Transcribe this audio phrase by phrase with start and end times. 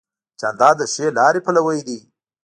[0.39, 1.99] جانداد د ښې لارې پلوی دی.